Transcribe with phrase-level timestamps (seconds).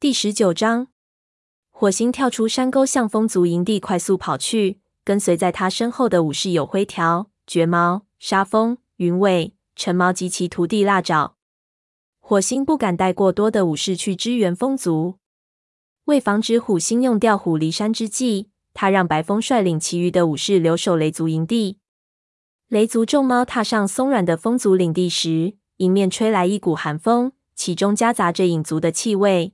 [0.00, 0.86] 第十九章，
[1.68, 4.80] 火星跳出山沟，向风族营地快速跑去。
[5.04, 11.36] 跟随在他身后的武士有灰条、绝毛、沙风、云尾、尘毛及其徒弟腊爪。
[12.18, 15.16] 火星不敢带过多的武士去支援风族，
[16.06, 21.76] 为防止虎星用调虎离山之计，他让白风率领其余的武士留守雷族营地。
[22.68, 29.52] 雷族众猫踏上松软的风族领地时，迎面吹来一股寒风，其中夹杂着影族的气味。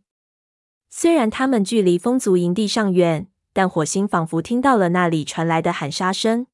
[0.99, 6.47] 虽然他们距离风族营地尚远，但火星仿佛听到了那里传来的喊杀声。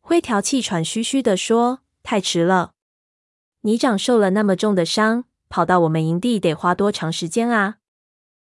[0.00, 2.72] 灰条气喘吁吁地说：“太迟了，
[3.60, 7.76] 你长受了那么重的伤，跑到我们营地得花多长时间啊？”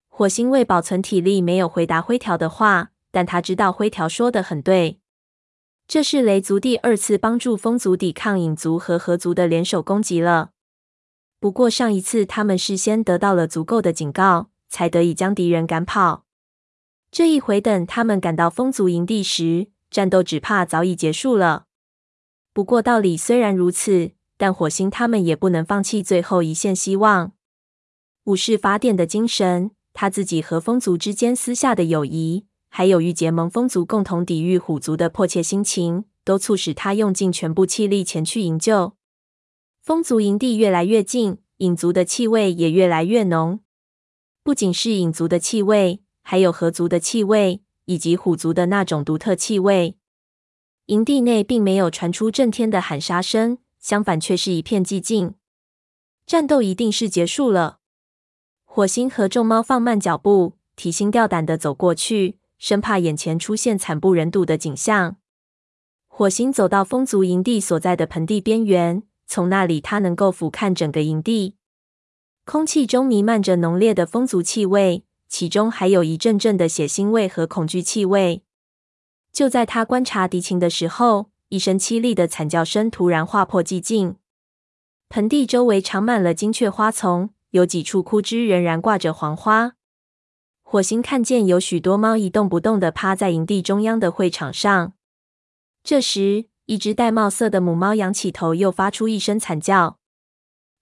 [0.08, 5.00] 火星为保存体力，没有回答灰条的话，但他知道灰条说的很对。
[5.86, 10.52] 这是雷族第二次帮助风族抵抗影族和河族的联手攻击了。
[11.38, 14.48] 不过上一次他们事先得到了足够的警告。
[14.74, 16.24] 才得以将敌人赶跑。
[17.12, 21.66] 这一回，等他们赶到风族营地时，战斗只怕早已结束了。
[22.52, 27.34] 不过道理虽然如此，但火星他们也不能放弃最后一线希望。
[28.24, 38.96] 武士法典的精神，他自己和风族之间私下的友谊，还有与结盟风族共同抵御虎族的迫切心情，都促使他用尽全部气力前去营救。
[39.80, 43.60] 风族营地越来越近，影族的气味也越来越浓。
[44.44, 49.96] 不仅是影族的气味，还有河族的气味，以及虎族的那种独特气味。
[50.86, 55.32] 营地内并没有传出震天的喊杀声，相反，却是一片寂静。
[56.26, 57.78] 战斗一定是结束了。
[58.64, 65.16] 火星和众猫放慢脚步，提心吊胆的走过去，生怕眼前出现惨不忍睹的景象。
[66.06, 71.56] 火星走到风族营地所在的盆地边缘，从那里他能够俯瞰整个营地。
[72.44, 78.42] 空气中弥漫着浓烈的风族气味，其中还有一阵阵的血腥味和恐惧气味。
[79.32, 84.16] 就在他观察敌情的时候，一声凄厉的惨叫声突然划破寂静。
[85.08, 89.72] 盆地周围长满了金雀花丛，有几处枯枝仍然挂着黄花。
[90.62, 94.92] 火星看见有许多猫一动不动地趴在营地中央的会场上。
[95.82, 99.98] 这时，一只玳瑁色的母猫仰起头，又发出一声惨叫。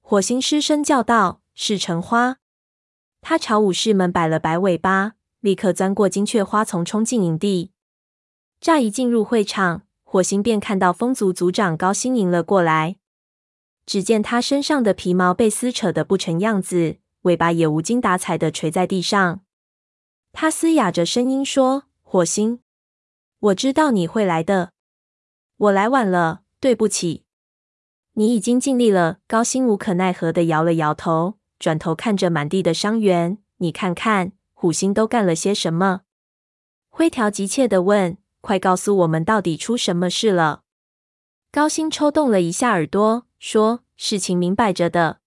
[0.00, 1.41] 火星失声叫道。
[1.54, 2.38] 是橙花，
[3.20, 7.72] 他朝武士们摆了摆尾巴，立刻钻过金雀花丛，冲进营地。
[8.60, 12.96] 乍一进入会场，火星便看到风族族长高星迎了过来。
[13.84, 19.40] 只见他身上的皮毛被撕扯得不成样子，尾巴也无精打采的垂在地上。
[20.32, 22.60] 他嘶哑着声音说：“火星，
[23.40, 24.72] 我知道你会来的，
[25.56, 27.24] 我来晚了，对不起。
[28.14, 31.38] 你已经尽力了。”高星无可奈何的摇了摇头。
[31.62, 36.00] 转头看着满地的伤员，你看看虎星都干了些什么？
[36.90, 40.62] 灰条急切地问：“快告诉我们，到底出什么事了？”
[41.52, 45.20] 高星抽动了一下耳朵，说：“事情明摆着的，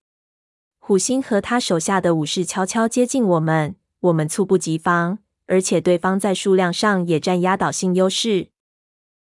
[0.77, 8.49] 虎星和他手下的武士悄悄接近我们，我们猝不及防，而且对方在数量上也占压倒性优势。”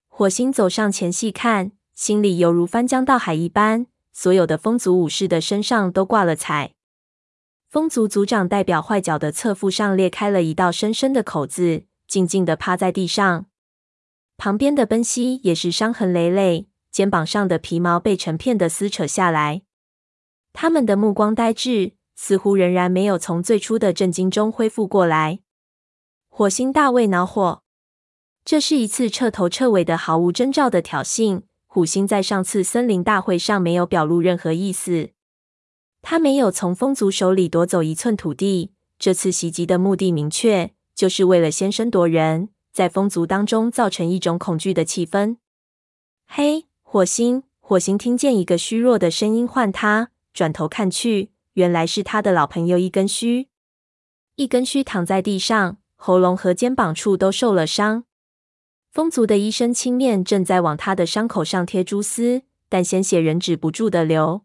[0.09, 6.72] 火星走上前细看，心里犹如翻江倒海一般，所有的风族武士的身上都挂了彩。
[7.75, 13.47] 风族族长代表坏角的侧腹上裂开了一道深深的口子，静静地趴在地上。
[14.37, 19.63] 旁边的奔西也是伤痕累累，肩膀上的皮毛被成片的撕扯下来。
[20.53, 25.39] 他们的目光呆滞，似乎仍然没有从最初的震惊中恢复过来。
[26.29, 27.61] 火星大卫恼火，
[28.45, 31.41] 这是一次彻头彻尾的毫无征兆的挑衅。
[31.67, 35.09] 虎星在上次森林大会上没有表露任何意思。
[36.07, 38.71] 他没有从风族手里夺走一寸土地。
[38.99, 45.38] 这次袭击的目的明确，就是为了先声夺人，在风族当中造成一种恐惧的气氛。
[46.27, 47.41] 嘿，火星！
[47.59, 53.47] 火星听见一个虚弱的声音唤他，转头看去，原来是他的老朋友一根须。
[54.35, 58.03] 一根须躺在地上，喉咙和肩膀处都受了伤。
[58.91, 64.44] 风族的医生青面正在往他的伤口上贴蛛丝，但鲜血仍止不住的流。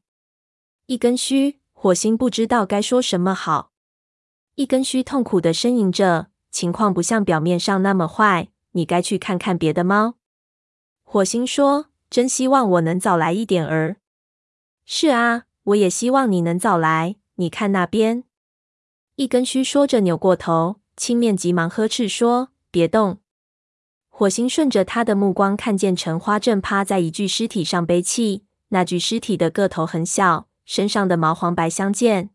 [0.90, 3.70] 一根须，火星不知道该说什么好。
[4.56, 8.48] 一根须痛苦的呻吟着，情况不像表面上那么坏。
[8.72, 10.16] 你该去看看别的猫。
[11.04, 13.98] 火星说：“真希望我能早来一点儿。”
[14.84, 17.14] 是啊，我也希望你能早来。
[17.36, 18.24] 你看那边。
[19.14, 23.18] 一根须说着扭过头，青面急忙呵斥说：“别动！”
[24.10, 30.48] 火星顺着他的目光看见橙花正趴在一具尸体上悲泣，那具尸体的个头很小。
[30.70, 32.30] 身上的毛黄白相间。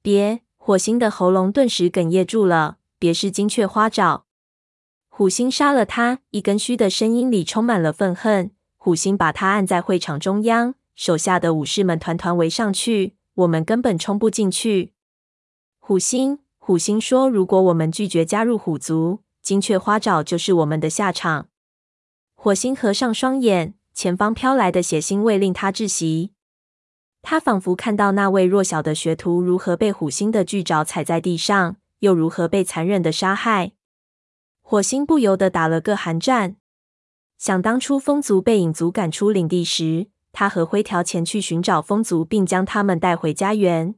[0.00, 2.76] 别，火星的喉咙顿时哽咽住了。
[2.96, 4.24] 别是金雀花爪，
[5.08, 6.20] 虎星杀了他！
[6.30, 8.52] 一根须的声音里充满了愤恨。
[8.76, 14.92] 虎星把他按在会场中央，手下的武士们团团围上去，我们根本冲不进去。
[15.80, 21.48] 虎星，虎星说：“如果我们拒绝加入虎族，金雀花爪就是我们的下场。”
[22.36, 26.30] 火星合上双眼，前方飘来的血腥味令他窒息。
[27.22, 31.76] 他仿佛看到那位弱小的学徒如何被虎星的巨爪踩在地上。
[32.00, 33.72] 又如何被残忍的杀害？
[34.62, 36.56] 火星不由得打了个寒战。
[37.36, 43.94] 想当初，风族被影族赶出领地时，他和灰条前去寻找风族，并将他们带回家园。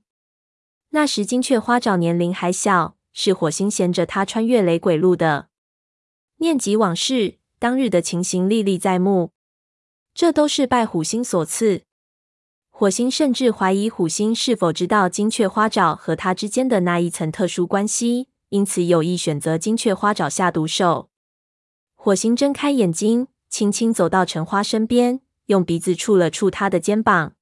[0.90, 5.46] 那时金雀花爪年龄还小，是火星衔着他穿越雷鬼路的。
[6.38, 9.30] 念及往事，当日的情形历历在目。
[10.12, 11.82] 这都是拜虎星所赐。
[12.82, 21.08] 火星甚至怀疑虎星是否知道金雀花爪和他之间的那一层特殊关系，因此有意选择金雀花爪下毒手。
[21.94, 27.34] 火星睁开眼睛，轻轻走到橙花身边，用鼻子触了触他的肩膀。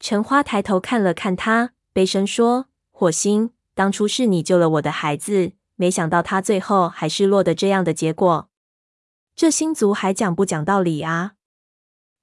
[0.00, 8.48] 橙花抬头看了看他，悲声说：“火星，当初是你救了我的孩子，没想到他最后还是落得这样的结果。
[9.34, 11.32] 这星族还讲不讲道理啊？”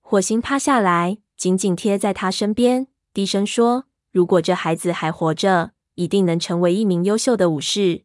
[0.01, 1.19] 火星趴下来。
[1.37, 8.03] 紧紧贴在他身边，低声说：“如果这孩子还活着，一定能成为一名优秀的武士。”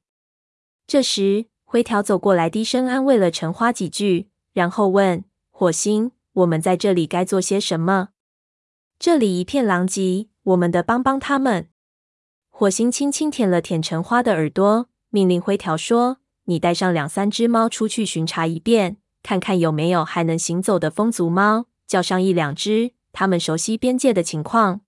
[0.86, 8.08] 这时，灰条走过来，低声安慰了橙花几句，然后问：“火星，我们在这里该做些什么？
[8.98, 11.69] 这里一片狼藉，我们得帮帮他们。”
[12.50, 16.16] 火星轻轻舔了舔橙花的耳朵，命令灰条说
[16.46, 24.82] ：“你带上两三只猫出去巡查一遍，看看有没有还能行走的风族猫，叫上一两只。”他们熟悉边界的情况，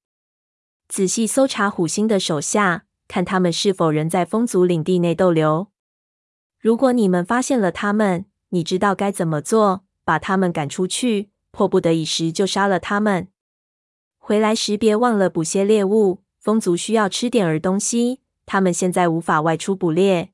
[0.88, 5.68] 仔细搜查虎星的手下，看他们是否仍在风族领地内逗留。
[6.58, 13.28] 如果你们发现了他们，你知道该怎么做，把他们赶出去，迫不得已时就杀了他们。
[14.18, 20.32] 回来时别忘了捕些猎物，风族需要吃点儿东西，他们现在无法外出捕猎。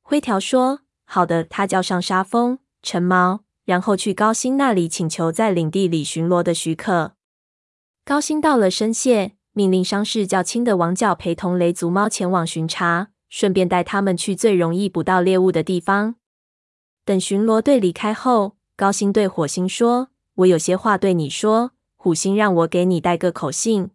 [0.00, 3.44] 灰条说：“好的。”他叫上沙风、陈毛。
[3.64, 7.14] 然后去高星那里请求在领地里巡逻的许可。
[8.04, 16.16] 高星到了深谢，命令伤势较轻的王角陪同雷族猫前往巡查，顺便带他们去最容易捕到猎物的地方。
[17.04, 23.90] 等巡逻队离开后，高星对火星说：“我有些话对你说，虎星让我给你带个口信。”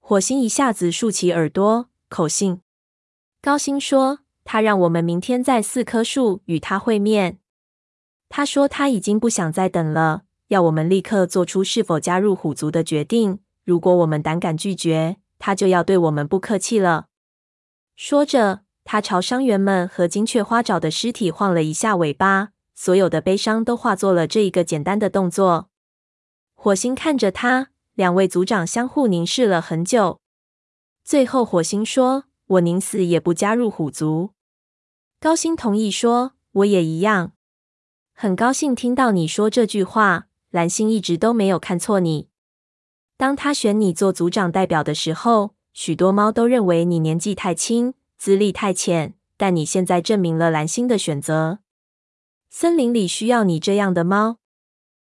[0.00, 2.60] 火星一下子竖起耳朵，口信。
[3.42, 7.39] 高星说：“他让我们明天在四棵树与他会面。”
[8.30, 13.40] 他说他已经不想再等了，要我们立刻做出是否加入虎族的决定。
[13.64, 17.08] 如果我们胆敢拒绝，他就要对我们不客气了。
[17.96, 25.68] 说着，他朝伤员们和金雀花爪的尸体晃了一下尾巴，所有的悲伤都化作了这一个简单的动作。
[26.54, 30.20] 火星看着他，两位族长相互凝视了很久，
[31.04, 34.30] 最后火星说：“我宁死也不加入虎族。”
[35.18, 37.32] 高星同意说：“我也一样。”
[38.22, 40.26] 很高兴听到你说这句话。
[40.50, 42.28] 蓝星一直都没有看错你。
[43.16, 49.14] 当他选你做组长代表的时候，许多猫都认为你年纪太轻，资历太浅。
[49.38, 51.60] 但你现在证明了蓝星的选择。
[52.50, 54.36] 森林里需要你这样的猫。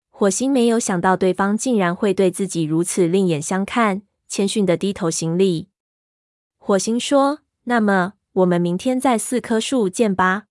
[0.10, 5.70] 火星没有想到对方竟然会对自己如此另眼相看，谦逊的低头行礼。
[6.58, 10.47] 火星说：“那么，我们明天在四棵树见吧。”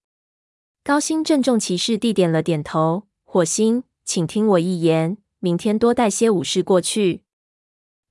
[0.86, 3.08] 高星郑重其事地点了点头。
[3.24, 7.24] 火星，请听我一言，明天多带些武士过去。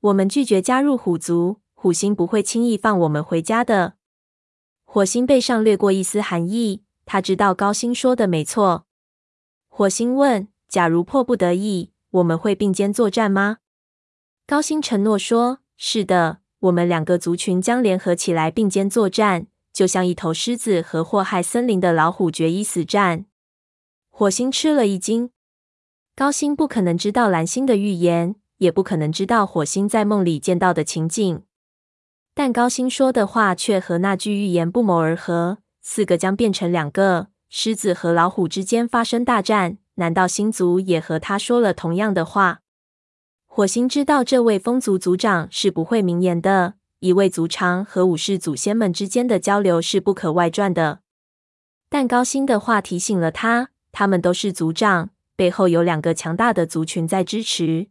[0.01, 3.93] 我们拒绝加入虎族，虎星不会轻易放我们回家的。
[4.83, 8.85] 火星背上掠过一丝寒意，他知道高星说的没错。
[9.69, 13.59] 火星问：“假如迫不得已，我们会并肩作战吗？”
[14.45, 23.25] 高星承诺说：“是的，我们两个族群将联合起来并肩作战。”就像一头狮子和祸害森林的老虎决一死战。
[24.09, 25.31] 火星吃了一惊。
[26.15, 31.43] 高星不可能知道蓝星的预言，也不可能知道火星在梦里见到的情景。
[32.33, 39.79] 但高星说的话却和那句预言不谋而合：四个将变成两个，狮子和老虎之间发生大战。
[39.95, 42.61] 难道星族也和他说了同样的话？
[43.45, 46.75] 火星知道这位风族族长是不会明言的。
[47.05, 51.01] 一位族长和武士祖先们之间的交流是不可外传的，
[51.87, 57.89] 但高星的话提醒了他，他们都是族长，背后有两个强大的族群在支持。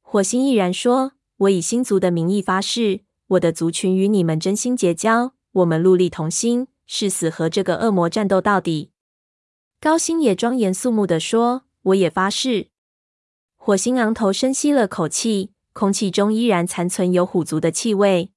[0.00, 8.92] 火星毅然说：“我以星族的名义发誓，我的族群与你们真心结交，我们戮力同心，誓死和这个恶魔战斗到底。”
[9.82, 12.68] 高星也庄严肃穆地说：“我也发誓。”
[13.58, 18.32] 火星昂头深吸了口气，空气中依然残存有虎族的气味。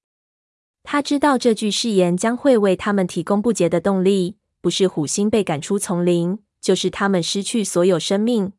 [0.84, 8.54] 他知道这句誓言将会为他们提供不竭的动力，不是虎星被赶出丛林，就是他们失去所有生命。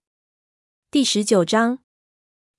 [0.90, 1.80] 第十九章，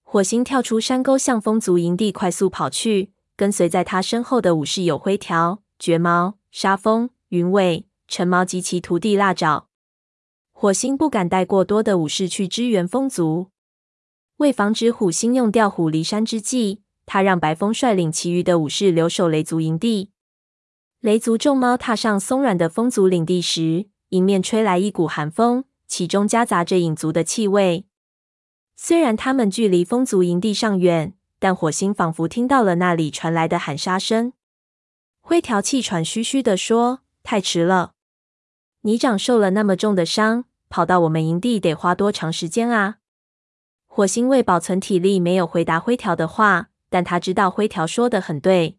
[0.04, 3.12] 火星跳出山沟，向风族营地快速跑去。
[3.38, 9.68] 跟随在他身后的武士有灰条、绝毛、沙风、云尾、尘毛及其徒弟腊爪。
[10.54, 13.48] 火星不敢带过多的武士去支援风族。
[14.38, 20.12] 为防止虎星用调虎离山之计，他让白风率领其余的武士留守雷族营地。
[21.00, 27.86] 雷族众猫踏上松软的风族领地时，迎面吹来一股寒风，其中夹杂着影族的气味。
[28.76, 34.34] 虽然他们距离风族营地尚远，但火星仿佛听到了那里传来的喊杀声。
[35.22, 37.94] 灰条气喘吁吁地说：“太迟了，
[38.82, 42.98] 你长受了那么重的伤，跑到我们营地得花多长时间啊？”
[43.96, 48.78] 火星为保存体力，没有回答灰条的话，但他知道灰条说的很对。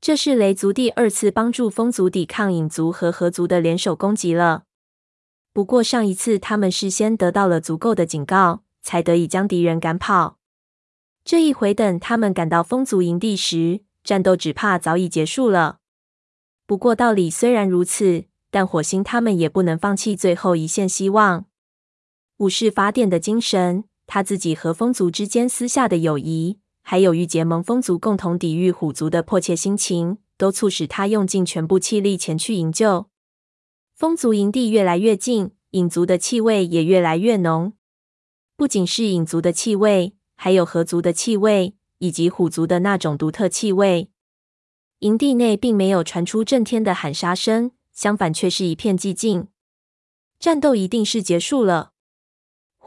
[0.00, 4.66] 这是雷族第二次帮助风族抵抗影族和河族的联手攻击了。
[5.52, 10.38] 不过上一次他们事先得到了足够的警告，才得以将敌人赶跑。
[11.24, 15.80] 这一回等他们赶到风族营地时，战斗只怕早已结束了。
[16.68, 21.46] 不过道理虽然如此，但火星他们也不能放弃最后一线希望。
[22.36, 23.82] 武士法典的精神。
[24.12, 33.06] 他自己和风族之间私下的友谊，还有欲结盟风族共同抵御虎族的迫切心情，都促使他用尽全部气力前去营救。
[33.94, 37.74] 风族营地越来越近，影族的气味也越来越浓。
[38.56, 44.10] 不仅是影族的气味，还有河族的气味，以及虎族的那种独特气味。
[44.98, 49.46] 营地内并没有传出震天的喊杀声，相反却是一片寂静。
[50.40, 51.92] 战斗一定是结束了。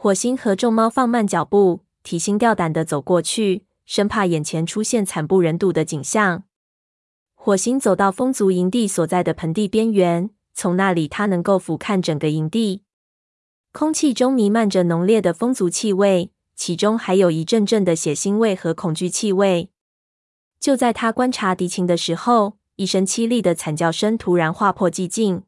[0.04, 6.44] 火星和众猫放慢脚步，提心吊胆地走过去，生怕眼前出现惨不忍睹的景象。
[7.34, 12.82] 火星走到风族营地所在的盆地边缘，从那里他能够俯瞰整个营地。
[13.72, 19.70] 空气中弥漫着浓烈的风族气味，其中还有一阵阵的血腥味和恐惧气味。
[20.60, 25.44] 就在他观察敌情的时候，一声凄厉的惨叫声突然划破寂静。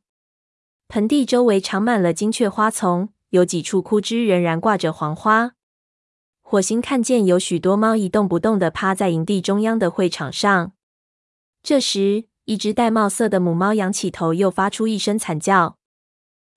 [0.88, 3.10] 盆地周围长满了金雀花丛。
[3.36, 5.52] 有几处枯枝仍然挂着黄花。
[6.40, 10.72] 火星看见有许多猫一动不动地趴在营地中央的会场上。
[11.62, 15.76] 这时，一只玳瑁色的母猫仰起头，又发出一声惨叫。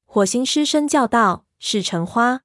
[0.05, 2.41] 火星失声叫道：“是橙花！”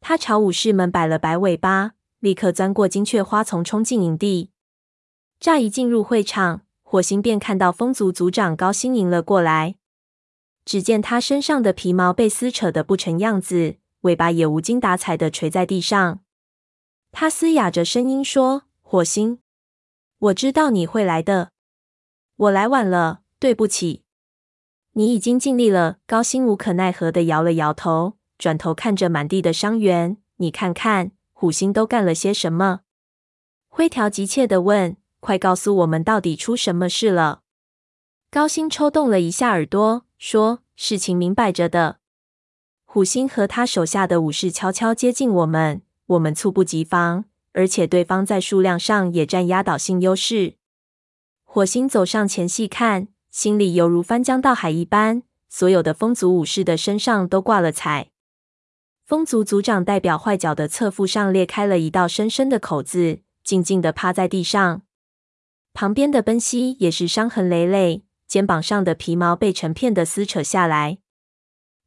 [0.00, 4.50] 它朝武士们摆了摆尾巴，立刻钻过金雀花丛，冲进营地。
[5.38, 9.76] 乍一进入会场，火星便看到风族族长高星迎了过来。
[10.64, 16.20] 只见他身上的皮毛被撕扯得不成样子，尾巴也无精打采地垂在地上。
[17.12, 19.38] 他嘶哑着声音说：“火星，
[20.18, 21.50] 我知道你会来的，
[22.36, 24.02] 我来晚了，对不起。
[24.92, 32.80] 你已经尽力了。”高星无可奈何地摇了摇头，转头看着满地的伤员：“你看看，虎星都干了些什么？”
[33.68, 37.42] 灰条急切地问：“快告诉我们，到底出什么事了？”
[38.30, 40.06] 高星抽动了一下耳朵。
[40.26, 41.98] 说：“事情明摆着的，
[42.86, 50.54] 虎星和他手下的武士悄悄接近我们，我们猝不及防，而且对方在数量上也占压倒性优势。”
[51.44, 55.24] 火星走上前细看，心里犹如翻江倒海一般。
[55.50, 58.10] 所有的风族武士的身上都挂了彩。
[59.04, 64.80] 风族族长代表坏角的侧腹上裂开了一道深深的口子，静静地趴在地上。
[65.74, 68.04] 旁边的奔西也是伤痕累累。
[68.34, 70.98] 肩膀上的皮毛被成片的撕扯下来，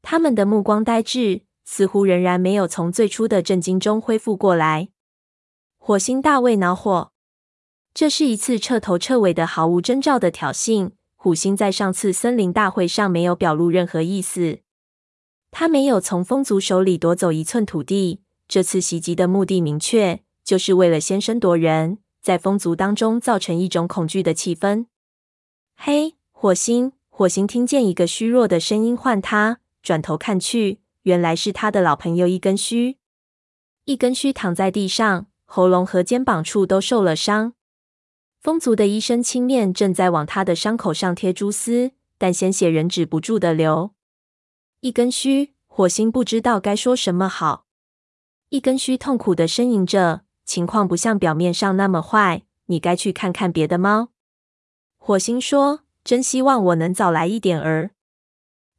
[0.01, 4.87] 他们的目光呆滞，似乎仍然没有从最初的震惊中恢复过来。
[5.77, 7.11] 火星大卫恼火，
[7.93, 10.91] 这是一次彻头彻尾的毫无征兆的挑衅。
[11.17, 14.59] 虎星在上次森林大会上没有表露任何意思，
[15.51, 18.21] 他没有从风族手里夺走一寸土地。
[18.47, 24.85] 这次袭击的目的明确，就是为了先声夺人，在风族当中造成一种恐惧的气氛。
[25.75, 26.16] 嘿。
[26.39, 32.99] 火星，火星听见一个虚弱的声音唤他，转头看去，原来是他的老朋友一根须。
[33.85, 37.53] 一根须躺在地上，喉咙和肩膀处都受了伤。
[38.39, 43.95] 风族的医生青面正在往他的伤口上贴蛛丝，但鲜血仍止不住的流。
[44.81, 47.65] 一根须，火星不知道该说什么好。
[48.49, 52.43] 一根须痛苦的呻吟着，情况不像表面上那么坏。
[52.67, 54.09] 你该去看看别的猫。”
[54.99, 57.91] 火星说：“真希望我能早来一点儿。”“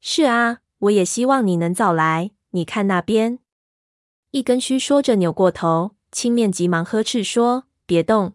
[0.00, 3.38] 是啊，我也希望你能早来。”你看那边。
[4.30, 5.90] 一根须说着，扭过头。
[6.11, 8.32] 青面急忙呵斥说：“别动！”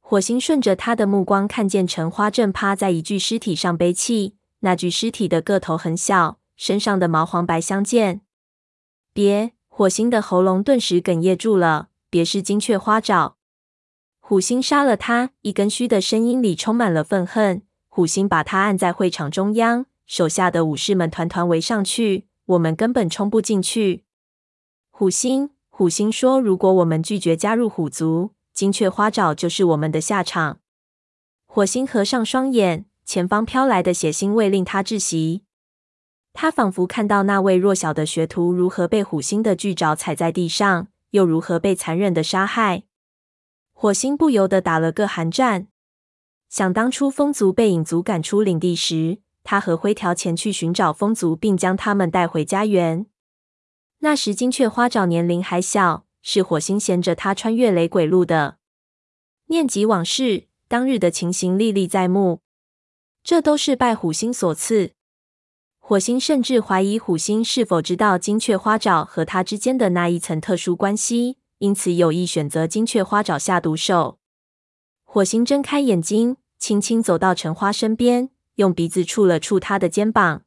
[0.00, 4.36] 火星顺着他的目光看见橙花正趴在一具尸体上悲泣。
[4.60, 8.20] 那具尸体的个头很小，身上的毛黄白相间。
[9.14, 9.52] 别！
[9.68, 11.88] 火星的喉咙顿时哽咽住了。
[12.10, 13.36] 别是金雀花爪。
[14.20, 15.30] 虎星杀了他！
[15.40, 17.62] 一根须的声音里充满了愤恨。
[17.96, 24.02] 虎星把他按在会场中央，手下的武士们团团围上去，我们根本冲不进去。
[24.90, 25.50] 虎星。
[25.70, 30.58] 虎星说：“如果我们拒绝加入虎族，金雀花爪就是我们的下场。”
[31.46, 35.42] 火星合上双眼，前方飘来的血腥味令他窒息。
[36.32, 42.82] 他仿佛看到那位弱小的学徒如何被虎星的巨爪踩在地上，又如何被残忍的杀害。
[43.72, 45.68] 火星不由得打了个寒战。
[46.54, 53.06] 想当初，风族被影族赶出领地时，他和灰条前去寻找风族，并将他们带回家园。
[53.98, 58.58] 那时金雀花爪年龄还小，是火星衔着它穿越雷鬼路的。
[59.46, 62.40] 念及往事，当日的情形历历在目。
[63.24, 64.92] 这都是拜虎星所赐。
[65.80, 74.20] 火星甚至怀疑虎星是否知道金雀花爪和他之间的那一层特殊关系，因此有意选择金雀花爪下毒手。
[75.02, 80.44] 火星睁开眼睛，轻轻走到陈花身边，用鼻子触了触他的肩膀。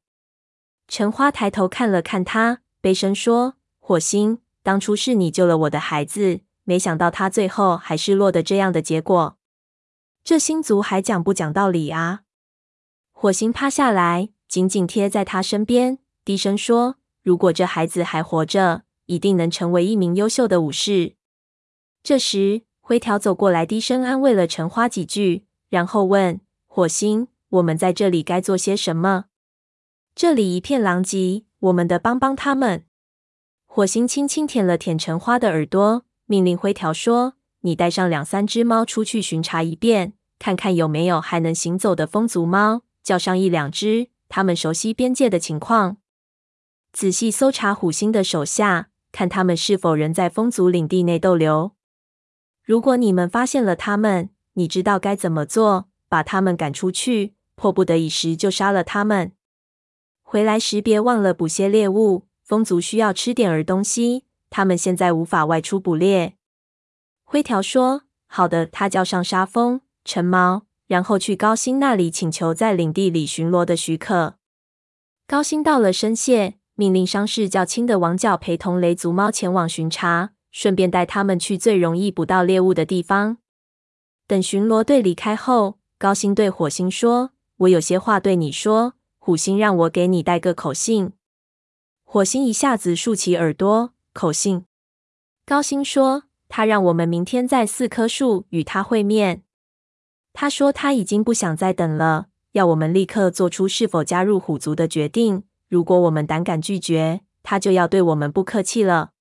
[0.87, 2.61] 陈花抬头看了看他。
[2.81, 9.37] 悲声说：“火星，当初是你救了我的孩子，没想到他最后还是落得这样的结果。
[10.23, 12.21] 这星族还讲不讲道理啊？”
[13.13, 21.13] 火星趴下来，紧紧贴在他身边，低声说：“如果这孩子还活着，一定能成为一名优秀的武士。”
[22.01, 29.25] 这时，灰条走过来，低声安慰了陈花几句，然后问：“火星，我们在这里该做些什么？
[30.15, 32.85] 这里一片狼藉。”我们得帮帮他们。
[33.65, 42.83] 火星轻轻舔了舔橙花的耳朵，命令灰条说：“你带上两三只猫出去巡查一遍，看看有没有还能行走的风族猫。
[43.01, 45.97] 叫上一两只，他们熟悉边界的情况。
[46.93, 51.71] 仔细搜查虎星的手下，看他们是否仍在风族领地内逗留。
[52.63, 57.35] 如果你们发现了他们，你知道该怎么做，把他们赶出去。
[57.55, 59.33] 迫不得已时，就杀了他们。”
[60.23, 64.25] 回来时别忘了捕些猎物，风族需要吃点儿东西。
[64.49, 66.33] 他们现在无法外出捕猎。
[67.23, 74.37] 灰条说：“好的。”他叫上沙风、橙毛，然后去高星那里请求在领地里巡逻的许可。
[75.27, 83.37] 高星到了声谢，命令伤势较轻的王角陪同雷族猫前往巡查，顺便带他们去最容易捕到猎物的地方。
[84.27, 91.11] 等巡逻队离开后，高星对火星说：“我有些话对你说。”虎星让我给你带个口信。
[92.03, 93.93] 火星一下子竖起耳朵。
[94.13, 94.65] 口信。
[95.45, 99.43] 高星说：“他让我们明天在四棵树与他会面。
[100.33, 105.43] 他说他已经不想再等了，要我们立刻做出是否加入虎族的决定。
[105.67, 109.11] 如果我们胆敢拒绝，他就要对我们不客气了。”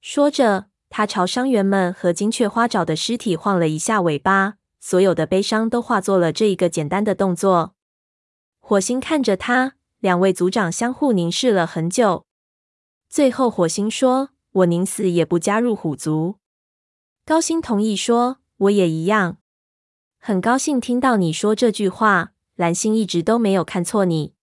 [0.00, 7.74] 说着，他朝伤员们和金雀花爪的尸体晃了一下尾巴，所有的悲伤都化作了这一个简单的动作。
[8.58, 12.24] 火星看着他，两位族长相互凝视了很久。
[13.08, 16.36] 最后，火星说：“我宁死也不加入虎族。”
[17.24, 19.38] 高星同意说：“我也一样。”
[20.18, 22.32] 很高兴听到你说这句话。
[22.56, 24.34] 蓝星一直都没有看错你。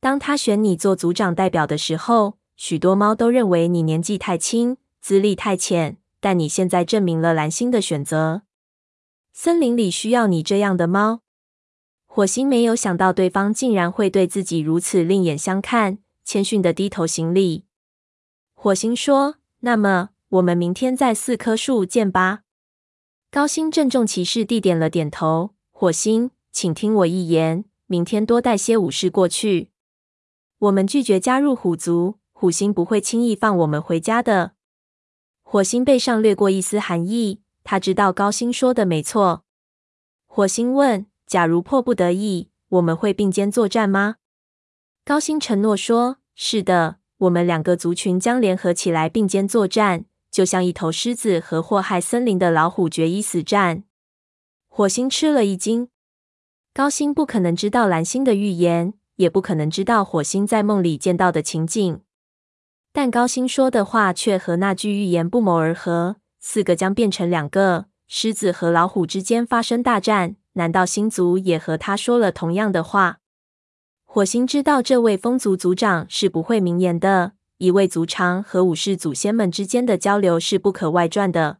[0.00, 5.98] 当他选你做族长代表的时候，许多猫都认为你年纪太轻，资历太浅。
[6.18, 8.42] 但你现在证明了蓝星的选择。
[9.32, 11.20] 森林里需要你这样的猫。
[12.04, 17.66] 火星没有想到对方竟然会对自己如此另眼相看，谦逊的低头行礼。
[18.54, 22.40] 火星说：“那么我们明天在四棵树见吧。”
[23.30, 25.54] 高星郑重其事地点了点头。
[25.70, 29.70] 火星，请听我一言，明天多带些武士过去。
[30.58, 34.55] 我们拒绝加入虎族，虎星不会轻易放我们回家的。
[35.48, 39.44] 火星背上掠过一丝寒意，他知道高星说的没错。
[40.26, 41.06] 火星问。
[41.24, 44.16] 假如迫不得已，我们会并肩作战吗？
[45.04, 53.82] 高星承诺说：“是的，我们两个族群将联合起来并肩作战，就像一头狮子和祸害森林的老虎决一死战。”
[54.70, 55.88] 火星吃了一惊。
[56.72, 62.00] 高星不可能知道蓝星的预言，也不可能知道火星在梦里见到的情景，
[62.96, 73.18] 但高星说的话却和那句预言不谋而合：四个将变成两个，狮子和老虎之间发生大战，难道星族也和他说了同样的话？
[74.06, 81.58] 火星知道这位风族族长是不会明言的，一位族长和武士祖先们之间的交流是不可外传的。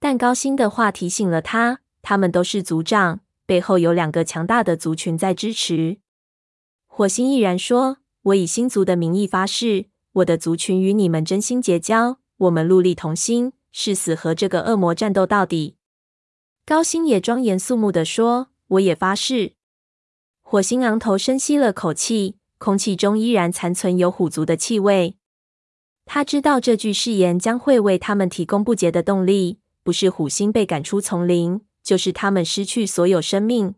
[0.00, 5.98] 但高星的话提醒了他，他们都是族长，背后有两个强大的族群在支持。
[6.86, 7.98] 火星毅然说
[8.32, 15.76] ：“我以星族的名义发誓，我的族群与你们真心结交，我们戮力同心。”誓死和这个恶魔战斗到底。
[16.64, 19.52] 高星也庄严肃穆地说：“我也发誓。”
[20.42, 25.16] 火星昂头深吸了口气，空气中依然残存有虎族的气味。
[26.06, 33.74] 他知道这句誓言将会为他们提供不竭的动力，不是虎星被赶出丛林，就是他们失去所有生命，